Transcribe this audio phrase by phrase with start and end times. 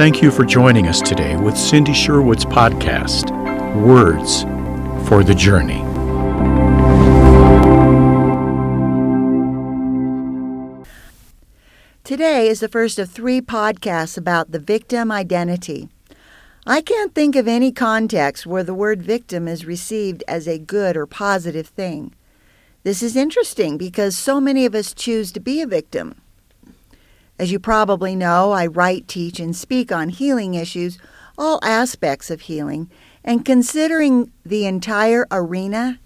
[0.00, 3.30] Thank you for joining us today with Cindy Sherwood's podcast,
[3.84, 4.44] Words
[5.06, 5.82] for the Journey.
[12.02, 15.90] Today is the first of three podcasts about the victim identity.
[16.66, 20.96] I can't think of any context where the word victim is received as a good
[20.96, 22.14] or positive thing.
[22.84, 26.22] This is interesting because so many of us choose to be a victim.
[27.40, 30.98] As you probably know, I write, teach, and speak on healing issues,
[31.38, 32.90] all aspects of healing,
[33.24, 35.98] and considering the entire arena,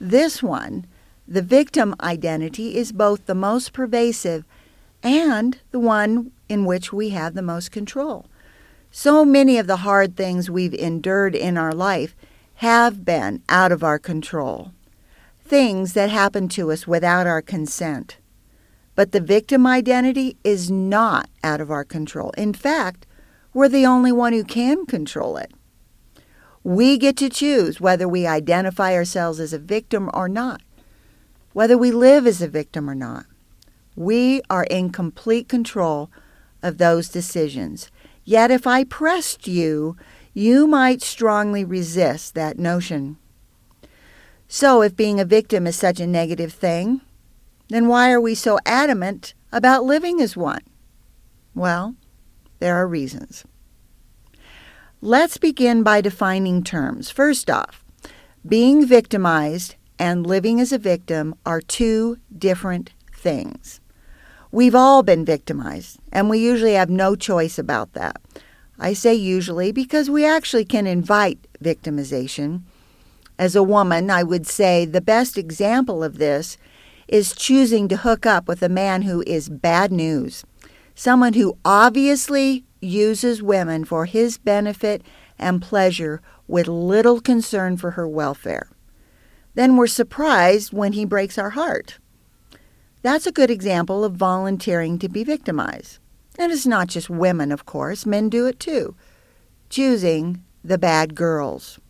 [0.00, 0.86] this one,
[1.28, 4.44] the victim identity, is both the most pervasive
[5.00, 8.26] and the one in which we have the most control.
[8.90, 12.16] So many of the hard things we've endured in our life
[12.56, 14.72] have been out of our control,
[15.44, 18.16] things that happen to us without our consent.
[19.00, 22.32] But the victim identity is not out of our control.
[22.36, 23.06] In fact,
[23.54, 25.54] we're the only one who can control it.
[26.62, 30.60] We get to choose whether we identify ourselves as a victim or not,
[31.54, 33.24] whether we live as a victim or not.
[33.96, 36.10] We are in complete control
[36.62, 37.90] of those decisions.
[38.26, 39.96] Yet, if I pressed you,
[40.34, 43.16] you might strongly resist that notion.
[44.46, 47.00] So, if being a victim is such a negative thing,
[47.70, 50.62] then why are we so adamant about living as one?
[51.54, 51.94] Well,
[52.58, 53.44] there are reasons.
[55.00, 57.10] Let's begin by defining terms.
[57.10, 57.84] First off,
[58.46, 63.80] being victimized and living as a victim are two different things.
[64.52, 68.20] We've all been victimized, and we usually have no choice about that.
[68.78, 72.62] I say usually because we actually can invite victimization.
[73.38, 76.58] As a woman, I would say the best example of this
[77.10, 80.44] is choosing to hook up with a man who is bad news,
[80.94, 85.02] someone who obviously uses women for his benefit
[85.36, 88.70] and pleasure with little concern for her welfare.
[89.54, 91.98] Then we're surprised when he breaks our heart.
[93.02, 95.98] That's a good example of volunteering to be victimized.
[96.38, 98.94] And it's not just women, of course, men do it too,
[99.68, 101.80] choosing the bad girls.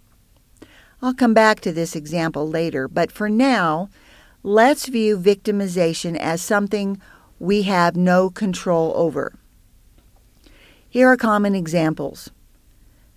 [1.03, 3.91] I'll come back to this example later, but for now,
[4.43, 7.01] let's view victimization as something
[7.39, 9.34] we have no control over.
[10.89, 12.31] Here are common examples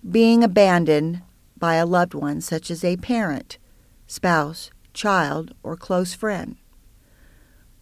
[0.08, 1.22] being abandoned
[1.56, 3.58] by a loved one, such as a parent,
[4.06, 6.56] spouse, child, or close friend,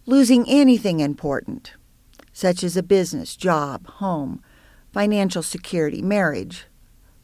[0.05, 1.73] losing anything important,
[2.31, 4.41] such as a business, job, home,
[4.93, 6.65] financial security, marriage,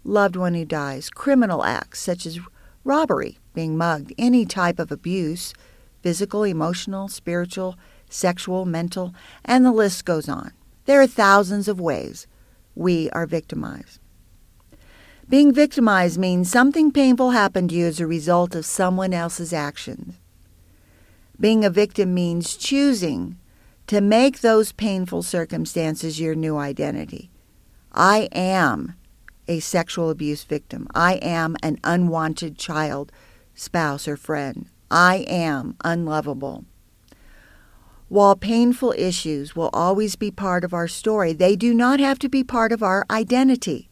[0.03, 2.39] loved one who dies, criminal acts such as
[2.83, 5.53] robbery, being mugged, any type of abuse
[6.01, 7.77] physical, emotional, spiritual,
[8.09, 9.13] sexual, mental,
[9.45, 10.51] and the list goes on.
[10.85, 12.27] There are thousands of ways
[12.75, 13.99] we are victimized.
[15.27, 20.15] Being victimized means something painful happened to you as a result of someone else's actions.
[21.39, 23.37] Being a victim means choosing
[23.87, 27.29] to make those painful circumstances your new identity.
[27.93, 28.95] I am
[29.47, 30.87] a sexual abuse victim.
[30.93, 33.11] I am an unwanted child,
[33.55, 34.67] spouse, or friend.
[34.91, 36.65] I am unlovable.
[38.07, 42.29] While painful issues will always be part of our story, they do not have to
[42.29, 43.89] be part of our identity.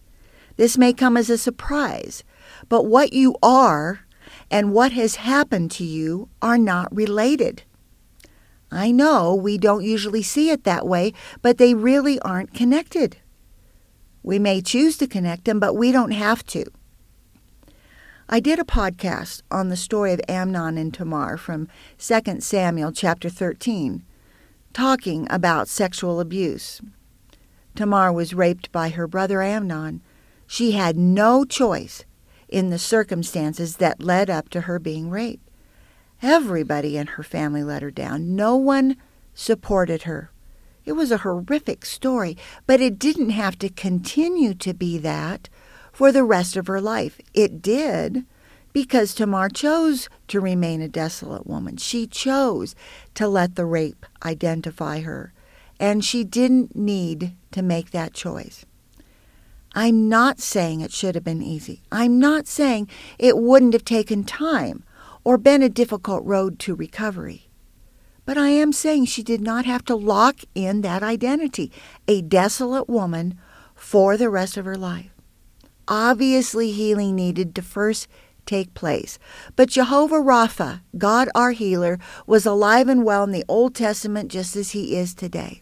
[0.56, 2.24] This may come as a surprise,
[2.68, 4.02] but what you are
[4.50, 7.62] and what has happened to you are not related.
[8.72, 13.18] I know we don't usually see it that way, but they really aren't connected.
[14.24, 16.66] We may choose to connect them, but we don't have to.
[18.30, 23.30] I did a podcast on the story of Amnon and Tamar from 2 Samuel chapter
[23.30, 24.04] 13,
[24.74, 26.82] talking about sexual abuse.
[27.74, 30.02] Tamar was raped by her brother Amnon.
[30.46, 32.04] She had no choice
[32.50, 35.50] in the circumstances that led up to her being raped.
[36.22, 38.36] Everybody in her family let her down.
[38.36, 38.98] No one
[39.34, 40.32] supported her.
[40.84, 42.36] It was a horrific story,
[42.66, 45.48] but it didn't have to continue to be that
[45.98, 47.20] for the rest of her life.
[47.34, 48.24] It did
[48.72, 51.78] because Tamar chose to remain a desolate woman.
[51.78, 52.76] She chose
[53.16, 55.34] to let the rape identify her,
[55.80, 58.64] and she didn't need to make that choice.
[59.74, 61.82] I'm not saying it should have been easy.
[61.92, 64.84] I'm not saying it wouldn't have taken time
[65.24, 67.50] or been a difficult road to recovery.
[68.24, 71.72] But I am saying she did not have to lock in that identity,
[72.08, 73.40] a desolate woman,
[73.74, 75.17] for the rest of her life.
[75.88, 78.08] Obviously, healing needed to first
[78.46, 79.20] take place.
[79.56, 84.56] But Jehovah Rapha, God our healer, was alive and well in the Old Testament just
[84.56, 85.62] as he is today.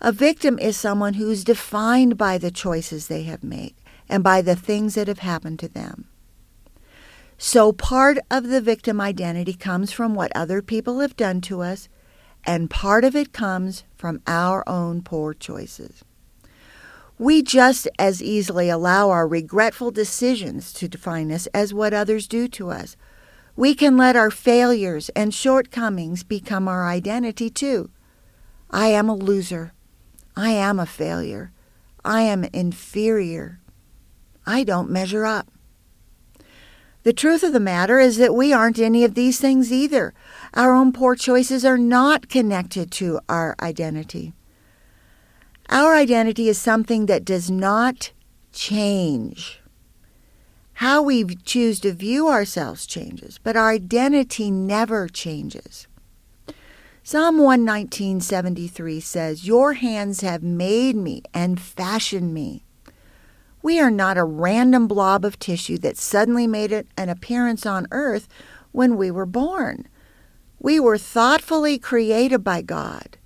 [0.00, 3.74] A victim is someone who's defined by the choices they have made
[4.08, 6.08] and by the things that have happened to them.
[7.38, 11.88] So part of the victim identity comes from what other people have done to us,
[12.44, 16.02] and part of it comes from our own poor choices.
[17.18, 22.46] We just as easily allow our regretful decisions to define us as what others do
[22.48, 22.96] to us.
[23.56, 27.90] We can let our failures and shortcomings become our identity too.
[28.70, 29.72] I am a loser.
[30.36, 31.52] I am a failure.
[32.04, 33.60] I am inferior.
[34.44, 35.50] I don't measure up.
[37.02, 40.12] The truth of the matter is that we aren't any of these things either.
[40.52, 44.34] Our own poor choices are not connected to our identity.
[45.68, 48.12] Our identity is something that does not
[48.52, 49.60] change.
[50.74, 55.86] How we choose to view ourselves changes, but our identity never changes.
[57.02, 62.64] Psalm 119:73 says, "Your hands have made me and fashioned me."
[63.62, 68.28] We are not a random blob of tissue that suddenly made an appearance on earth
[68.72, 69.88] when we were born.
[70.60, 73.18] We were thoughtfully created by God.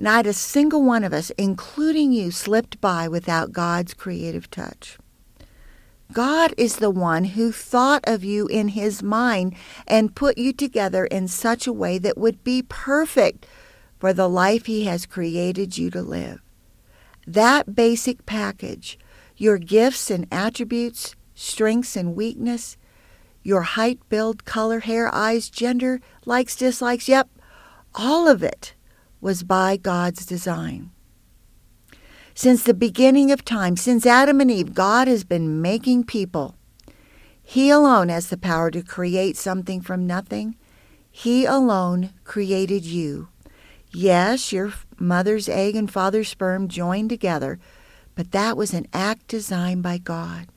[0.00, 4.96] Not a single one of us, including you, slipped by without God's creative touch.
[6.12, 9.56] God is the one who thought of you in his mind
[9.88, 13.44] and put you together in such a way that would be perfect
[13.98, 16.40] for the life he has created you to live.
[17.26, 18.98] That basic package
[19.36, 22.76] your gifts and attributes, strengths and weakness,
[23.44, 27.28] your height, build, color, hair, eyes, gender, likes, dislikes, yep,
[27.94, 28.74] all of it
[29.20, 30.90] was by God's design.
[32.34, 36.56] Since the beginning of time, since Adam and Eve, God has been making people.
[37.42, 40.56] He alone has the power to create something from nothing.
[41.10, 43.28] He alone created you.
[43.90, 47.58] Yes, your mother's egg and father's sperm joined together
[48.18, 50.48] but that was an act designed by God.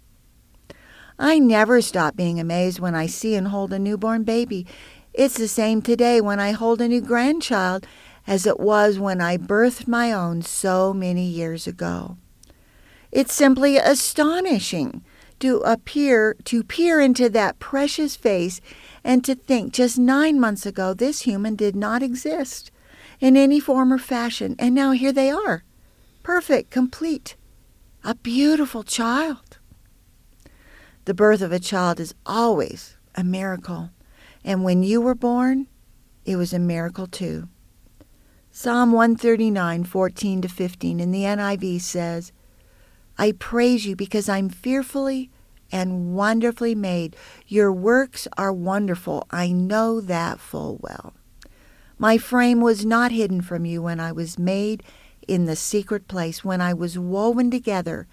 [1.19, 4.65] I never stop being amazed when I see and hold a newborn baby.
[5.13, 7.85] It's the same today when I hold a new grandchild
[8.31, 12.15] as it was when I birthed my own so many years ago.
[13.11, 15.03] It's simply astonishing
[15.41, 18.61] to appear to peer into that precious face
[19.03, 22.71] and to think just 9 months ago this human did not exist
[23.19, 25.65] in any form or fashion and now here they are.
[26.23, 27.35] Perfect, complete
[28.01, 29.57] a beautiful child.
[31.03, 33.89] The birth of a child is always a miracle,
[34.41, 35.67] and when you were born,
[36.23, 37.49] it was a miracle too.
[38.63, 42.31] Psalm 139, 14 to 15 in the NIV says,
[43.17, 45.31] I praise you because I'm fearfully
[45.71, 47.15] and wonderfully made.
[47.47, 49.25] Your works are wonderful.
[49.31, 51.15] I know that full well.
[51.97, 54.83] My frame was not hidden from you when I was made
[55.27, 58.05] in the secret place when I was woven together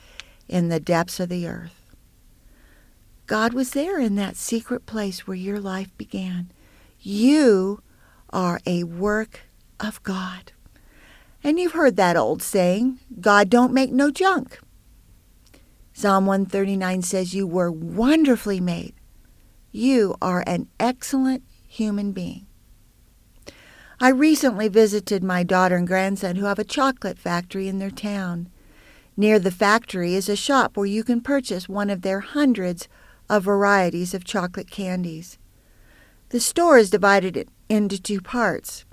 [0.48, 1.92] in the depths of the earth.
[3.26, 6.50] God was there in that secret place where your life began.
[6.98, 7.82] You
[8.30, 9.40] are a work
[9.80, 10.52] of God.
[11.42, 14.58] And you've heard that old saying, God don't make no junk.
[15.92, 18.94] Psalm 139 says you were wonderfully made.
[19.70, 22.46] You are an excellent human being.
[24.00, 28.48] I recently visited my daughter and grandson who have a chocolate factory in their town.
[29.16, 32.86] Near the factory is a shop where you can purchase one of their hundreds
[33.28, 35.38] of varieties of chocolate candies.
[36.28, 38.84] The store is divided into two parts.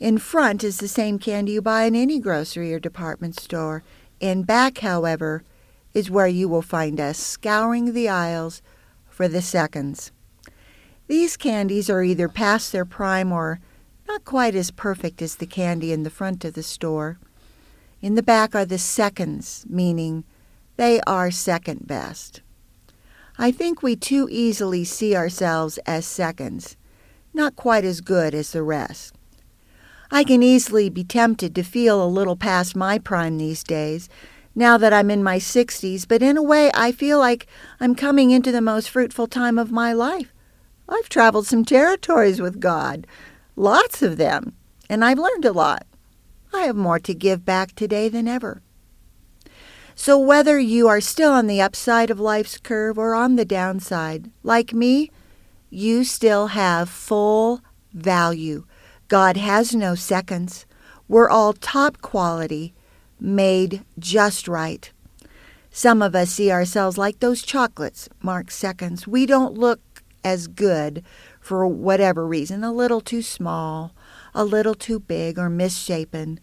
[0.00, 3.84] In front is the same candy you buy in any grocery or department store.
[4.18, 5.44] In back, however,
[5.92, 8.62] is where you will find us scouring the aisles
[9.10, 10.10] for the seconds.
[11.06, 13.60] These candies are either past their prime or
[14.08, 17.18] not quite as perfect as the candy in the front of the store.
[18.00, 20.24] In the back are the seconds, meaning
[20.76, 22.40] they are second best.
[23.36, 26.78] I think we too easily see ourselves as seconds,
[27.34, 29.19] not quite as good as the rest.
[30.10, 34.08] I can easily be tempted to feel a little past my prime these days,
[34.54, 37.46] now that I'm in my 60s, but in a way I feel like
[37.78, 40.32] I'm coming into the most fruitful time of my life.
[40.88, 43.06] I've traveled some territories with God
[43.60, 44.54] lots of them,
[44.88, 45.86] and I've learned a lot.
[46.52, 48.62] I have more to give back today than ever.
[49.94, 54.30] So, whether you are still on the upside of life's curve or on the downside,
[54.42, 55.10] like me,
[55.68, 57.60] you still have full
[57.92, 58.64] value.
[59.10, 60.66] God has no seconds.
[61.08, 62.74] We're all top quality,
[63.18, 64.88] made just right.
[65.68, 69.08] Some of us see ourselves like those chocolates, marked seconds.
[69.08, 69.80] We don't look
[70.22, 71.02] as good
[71.40, 73.96] for whatever reason, a little too small,
[74.32, 76.38] a little too big, or misshapen.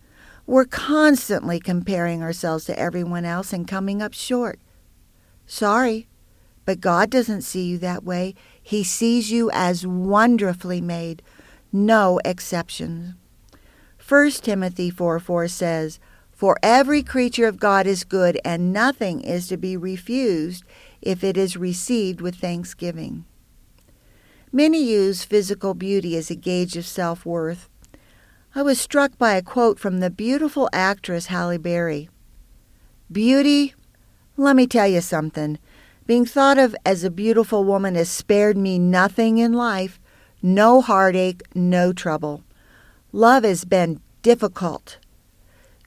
[0.45, 4.59] We're constantly comparing ourselves to everyone else and coming up short.
[5.45, 6.09] Sorry,
[6.65, 8.35] but God doesn't see you that way.
[8.61, 11.23] He sees you as wonderfully made,
[11.85, 13.15] no exceptions.
[14.07, 15.99] 1 Timothy 4 4 says,
[16.31, 20.63] For every creature of God is good, and nothing is to be refused
[21.01, 23.25] if it is received with thanksgiving.
[24.51, 27.69] Many use physical beauty as a gauge of self worth.
[28.55, 32.09] I was struck by a quote from the beautiful actress Halle Berry.
[33.11, 33.75] Beauty,
[34.37, 35.59] let me tell you something.
[36.05, 39.99] Being thought of as a beautiful woman has spared me nothing in life,
[40.41, 42.43] no heartache, no trouble.
[43.11, 44.97] Love has been difficult.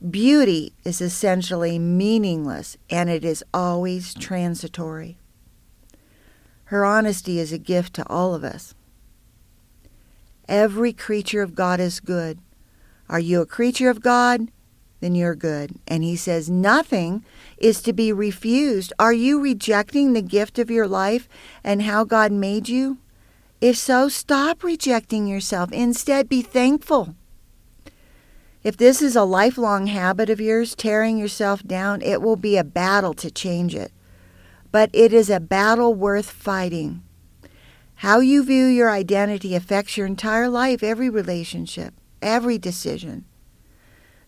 [0.09, 5.19] Beauty is essentially meaningless and it is always transitory.
[6.65, 8.75] Her honesty is a gift to all of us.
[10.49, 12.39] Every creature of God is good.
[13.09, 14.51] Are you a creature of God?
[15.01, 15.73] Then you're good.
[15.89, 17.25] And he says, Nothing
[17.59, 18.93] is to be refused.
[18.99, 21.29] Are you rejecting the gift of your life
[21.65, 22.99] and how God made you?
[23.61, 25.71] If so, stop rejecting yourself.
[25.73, 27.15] Instead, be thankful.
[28.63, 32.65] If this is a lifelong habit of yours, tearing yourself down, it will be a
[32.65, 33.93] battle to change it.
[34.73, 37.03] But it is a battle worth fighting.
[37.97, 43.27] How you view your identity affects your entire life, every relationship, every decision.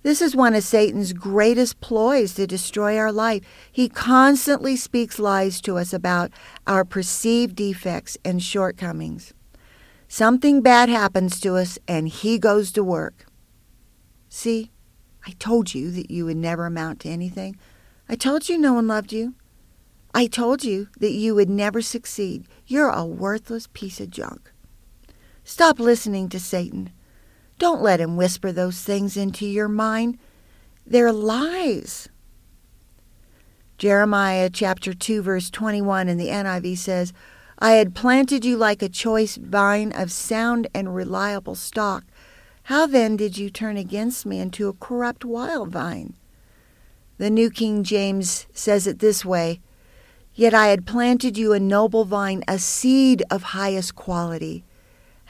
[0.02, 3.44] This is one of Satan's greatest ploys to destroy our life.
[3.70, 6.32] He constantly speaks lies to us about
[6.66, 9.32] our perceived defects and shortcomings.
[10.08, 13.26] Something bad happens to us, and he goes to work.
[14.28, 14.72] See,
[15.24, 17.56] I told you that you would never amount to anything.
[18.08, 19.34] I told you no one loved you.
[20.12, 22.46] I told you that you would never succeed.
[22.66, 24.52] You're a worthless piece of junk.
[25.44, 26.90] Stop listening to Satan.
[27.62, 30.18] Don't let him whisper those things into your mind.
[30.84, 32.08] They're lies.
[33.78, 37.12] Jeremiah chapter 2 verse 21 in the NIV says,
[37.60, 42.02] I had planted you like a choice vine of sound and reliable stock.
[42.64, 46.14] How then did you turn against me into a corrupt wild vine?
[47.18, 49.60] The New King James says it this way
[50.34, 54.64] Yet I had planted you a noble vine, a seed of highest quality.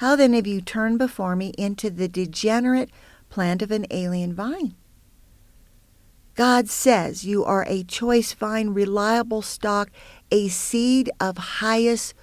[0.03, 2.91] How then have you turned before me into the degenerate
[3.31, 4.75] plant of an alien vine?
[6.35, 9.93] God says you are a choice vine, reliable stock,
[10.33, 12.15] a seed of highest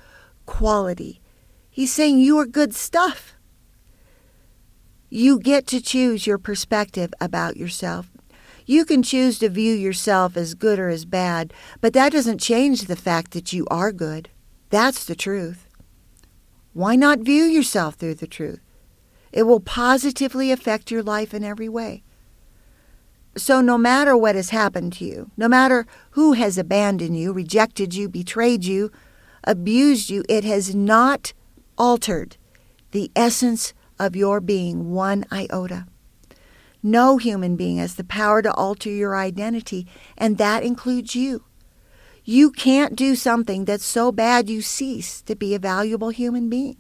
[0.46, 1.22] quality.
[1.70, 3.36] He's saying you are good stuff.
[5.10, 8.12] You get to choose your perspective about yourself.
[8.66, 12.82] You can choose to view yourself as good or as bad, but that doesn't change
[12.82, 14.28] the fact that you are good.
[14.70, 15.69] That's the truth.
[16.74, 18.62] Why not view yourself through the truth?
[19.32, 22.04] It will positively affect your life in every way.
[23.38, 27.94] So, no matter what has happened to you, no matter who has abandoned you, rejected
[27.94, 28.92] you, betrayed you,
[29.44, 31.34] abused you, it has not
[31.78, 32.38] altered
[32.92, 35.86] the essence of your being one iota.
[36.82, 39.86] No human being has the power to alter your identity,
[40.18, 41.44] and that includes you.
[42.30, 46.78] You can't do something that's so bad you cease to be a valuable human being.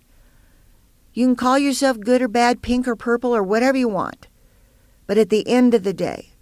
[1.11, 4.27] You can call yourself good or bad, pink or purple, or whatever you want.
[5.07, 6.33] But at the end of the day,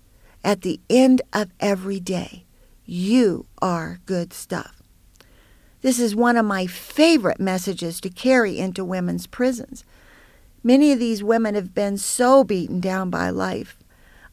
[0.43, 2.43] at the end of every day,
[2.83, 4.81] you are good stuff.
[5.79, 9.85] This is one of my favorite messages to carry into women's prisons.
[10.63, 13.76] Many of these women have been so beaten down by life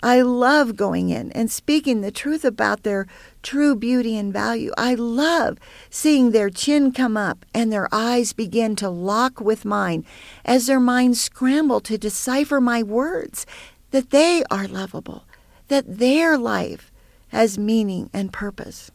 [0.04, 3.06] I love going in and speaking the truth about their
[3.42, 4.70] true beauty and value.
[4.76, 5.56] I love
[5.88, 10.04] seeing their chin come up and their eyes begin to lock with mine
[10.44, 13.46] as their minds scramble to decipher my words
[13.92, 15.24] that they are lovable,
[15.68, 16.92] that their life
[17.28, 18.90] has meaning and purpose.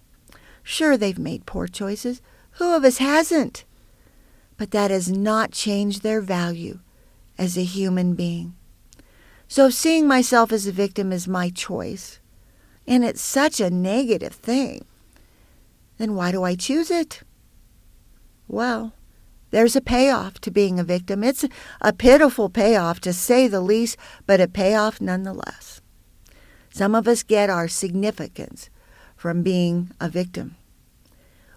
[0.62, 2.22] Sure, they've made poor choices.
[2.60, 3.66] Who of us hasn't?
[4.58, 6.82] But that has not changed their value
[7.36, 8.54] as a human being.
[9.51, 12.20] So seeing myself as a victim is my choice,
[12.86, 14.86] and it's such a negative thing,
[15.98, 17.24] then why do I choose it?
[18.48, 18.94] Well,
[19.50, 21.24] there's a payoff to being a victim.
[21.24, 21.46] It's
[21.82, 25.82] a pitiful payoff, to say the least, but a payoff nonetheless.
[26.72, 28.70] Some of us get our significance
[29.15, 30.58] from being a victim.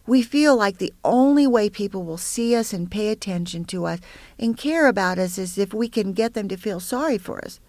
[0.06, 4.00] We feel like the only way people will see us and pay attention to us
[4.38, 7.60] and care about us is if we can get them to feel sorry for us.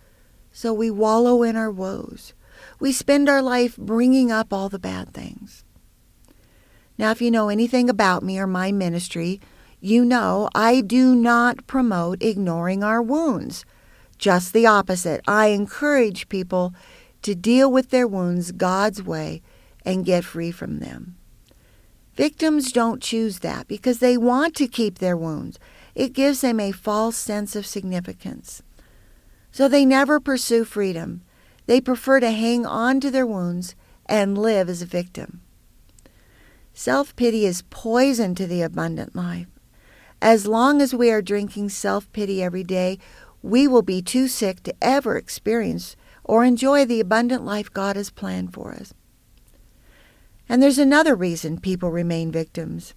[0.53, 2.33] So we wallow in our woes.
[2.79, 5.65] We spend our life bringing up all the bad things.
[6.98, 9.41] Now, if you know anything about me or my ministry,
[9.81, 13.65] you know I do not promote ignoring our wounds.
[14.19, 15.22] Just the opposite.
[15.27, 16.74] I encourage people
[17.24, 19.41] to deal with their wounds God's way
[19.83, 21.17] and get free from them.
[22.15, 25.57] Victims don't choose that because they want to keep their wounds.
[25.95, 28.62] It gives them a false sense of significance.
[29.53, 31.22] So they never pursue freedom.
[31.67, 33.75] They prefer to hang on to their wounds
[34.07, 35.41] and live as a victim.
[36.74, 39.45] Self pity is poison to the abundant life.
[40.19, 42.98] As long as we are drinking self pity every day,
[43.43, 48.10] we will be too sick to ever experience or enjoy the abundant life God has
[48.10, 48.91] planned for us.
[50.50, 52.95] And there's another reason people remain victims.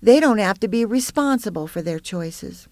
[0.00, 2.66] They don't have to be responsible for their choices.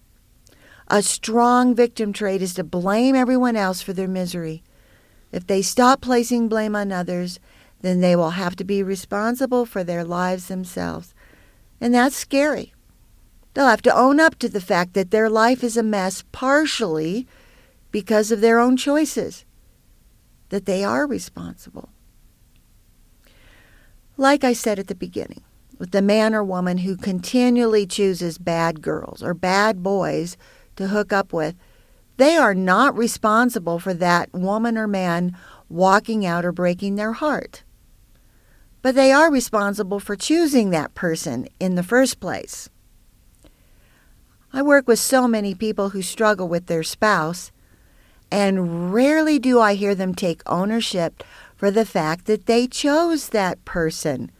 [0.87, 4.63] A strong victim trait is to blame everyone else for their misery.
[5.31, 7.39] If they stop placing blame on others,
[7.81, 11.13] then they will have to be responsible for their lives themselves.
[11.81, 12.73] And that's scary.
[13.53, 17.27] They'll have to own up to the fact that their life is a mess partially
[17.91, 19.45] because of their own choices,
[20.49, 21.89] that they are responsible.
[24.17, 25.43] Like I said at the beginning,
[25.77, 30.37] with the man or woman who continually chooses bad girls or bad boys
[30.75, 31.55] to hook up with,
[32.17, 35.37] they are not responsible for that woman or man
[35.69, 37.63] walking out or breaking their heart.
[38.81, 42.69] But they are responsible for choosing that person in the first place.
[44.51, 47.51] I work with so many people who struggle with their spouse,
[48.29, 51.23] and rarely do I hear them take ownership
[51.55, 54.31] for the fact that they chose that person.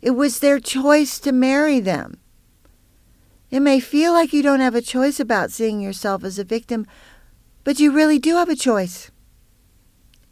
[0.00, 2.18] It was their choice to marry them.
[3.52, 6.86] It may feel like you don't have a choice about seeing yourself as a victim,
[7.64, 9.10] but you really do have a choice.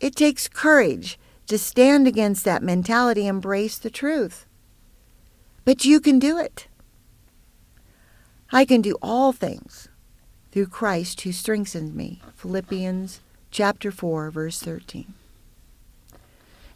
[0.01, 4.47] It takes courage to stand against that mentality, embrace the truth.
[5.67, 6.67] But you can do it.
[8.51, 9.89] I can do all things
[10.51, 12.23] through Christ who strengthens me.
[12.37, 15.13] Philippians chapter 4 verse 13.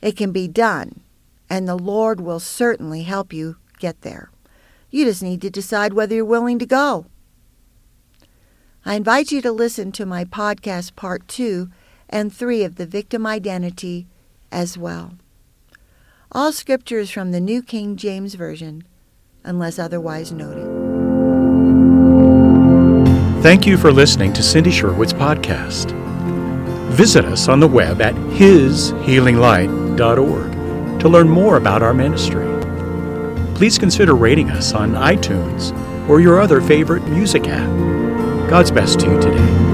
[0.03, 1.01] It can be done,
[1.49, 4.31] and the Lord will certainly help you get there.
[4.95, 7.07] You just need to decide whether you're willing to go.
[8.87, 11.69] I invite you to listen to my podcast part 2
[12.09, 14.07] and 3 of the victim identity
[14.53, 15.15] as well.
[16.31, 18.85] All scripture is from the New King James Version,
[19.43, 20.63] unless otherwise noted.
[23.43, 25.91] Thank you for listening to Cindy Sherwood's podcast.
[26.93, 32.54] Visit us on the web at hishealinglight.org to learn more about our ministry.
[33.55, 35.73] Please consider rating us on iTunes
[36.09, 37.71] or your other favorite music app.
[38.51, 39.74] God's best to you today.